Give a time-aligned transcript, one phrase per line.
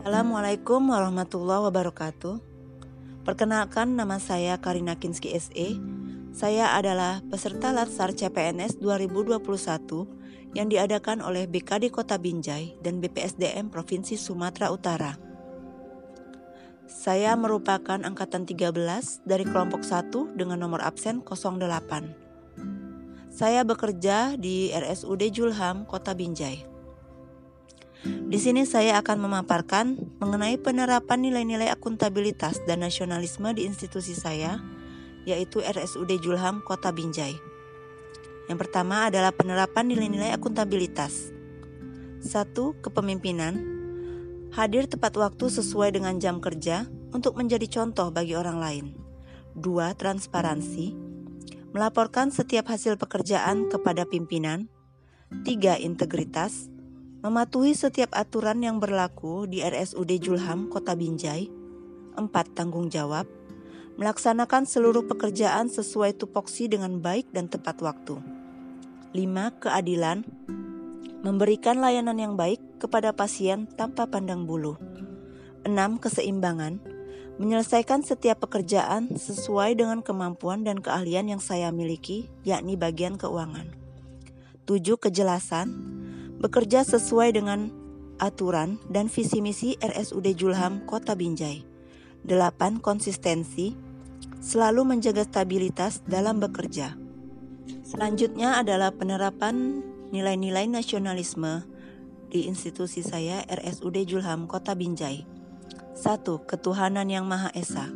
[0.00, 2.40] Assalamualaikum warahmatullahi wabarakatuh.
[3.20, 5.76] Perkenalkan nama saya Karina Kinski SE.
[6.32, 14.16] Saya adalah peserta Latsar CPNS 2021 yang diadakan oleh BKD Kota Binjai dan BPSDM Provinsi
[14.16, 15.20] Sumatera Utara.
[16.88, 23.28] Saya merupakan angkatan 13 dari kelompok 1 dengan nomor absen 08.
[23.28, 26.79] Saya bekerja di RSUD Julham, Kota Binjai.
[28.00, 34.56] Di sini saya akan memaparkan mengenai penerapan nilai-nilai akuntabilitas dan nasionalisme di institusi saya,
[35.28, 37.36] yaitu RSUD Julham Kota Binjai.
[38.48, 41.28] Yang pertama adalah penerapan nilai-nilai akuntabilitas.
[42.24, 43.78] Satu, kepemimpinan.
[44.56, 48.86] Hadir tepat waktu sesuai dengan jam kerja untuk menjadi contoh bagi orang lain.
[49.52, 50.96] Dua, transparansi.
[51.76, 54.72] Melaporkan setiap hasil pekerjaan kepada pimpinan.
[55.46, 56.69] Tiga, integritas
[57.20, 61.52] mematuhi setiap aturan yang berlaku di RSUD Julham, Kota Binjai.
[62.16, 62.56] 4.
[62.56, 63.28] Tanggung jawab,
[64.00, 68.16] melaksanakan seluruh pekerjaan sesuai tupoksi dengan baik dan tepat waktu.
[69.12, 69.60] 5.
[69.60, 70.24] Keadilan,
[71.20, 74.80] memberikan layanan yang baik kepada pasien tanpa pandang bulu.
[75.68, 75.76] 6.
[76.00, 76.80] Keseimbangan,
[77.36, 83.68] menyelesaikan setiap pekerjaan sesuai dengan kemampuan dan keahlian yang saya miliki, yakni bagian keuangan.
[84.64, 84.96] 7.
[84.96, 85.68] Kejelasan,
[86.40, 87.68] bekerja sesuai dengan
[88.16, 91.68] aturan dan visi misi RSUD Julham Kota Binjai.
[92.24, 92.80] 8.
[92.80, 93.76] Konsistensi,
[94.40, 96.96] selalu menjaga stabilitas dalam bekerja.
[97.84, 101.64] Selanjutnya adalah penerapan nilai-nilai nasionalisme
[102.32, 105.28] di institusi saya RSUD Julham Kota Binjai.
[105.92, 106.24] 1.
[106.48, 107.92] Ketuhanan yang Maha Esa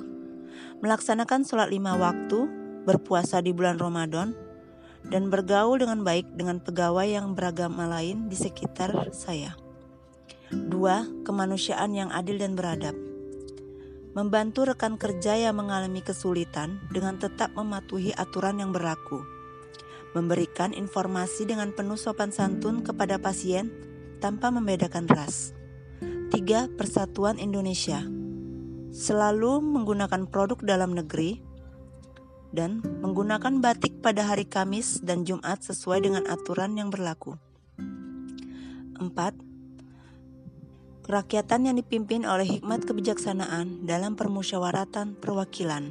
[0.85, 2.45] Melaksanakan sholat lima waktu,
[2.85, 4.37] berpuasa di bulan Ramadan,
[5.09, 9.57] dan bergaul dengan baik dengan pegawai yang beragama lain di sekitar saya.
[10.55, 12.95] Dua, kemanusiaan yang adil dan beradab.
[14.15, 19.27] Membantu rekan kerja yang mengalami kesulitan dengan tetap mematuhi aturan yang berlaku.
[20.15, 23.75] Memberikan informasi dengan penuh sopan santun kepada pasien
[24.23, 25.51] tanpa membedakan ras.
[26.31, 28.07] Tiga, Persatuan Indonesia.
[28.95, 31.43] Selalu menggunakan produk dalam negeri
[32.55, 37.35] dan menggunakan batik pada hari Kamis dan Jumat sesuai dengan aturan yang berlaku.
[38.95, 39.11] 4.
[41.05, 45.91] Kerakyatan yang dipimpin oleh hikmat kebijaksanaan dalam permusyawaratan perwakilan.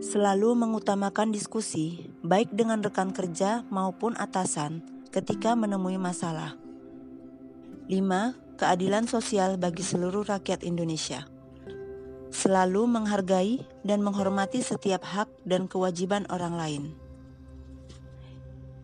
[0.00, 4.82] Selalu mengutamakan diskusi, baik dengan rekan kerja maupun atasan,
[5.12, 6.56] ketika menemui masalah.
[7.92, 8.58] 5.
[8.58, 11.37] Keadilan sosial bagi seluruh rakyat Indonesia
[12.48, 16.84] selalu menghargai dan menghormati setiap hak dan kewajiban orang lain.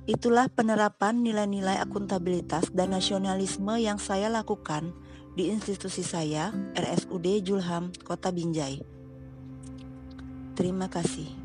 [0.04, 4.92] Itulah penerapan nilai-nilai akuntabilitas dan nasionalisme yang saya lakukan
[5.32, 8.84] di institusi saya, RSUD Julham, Kota Binjai.
[10.52, 11.44] Terima kasih.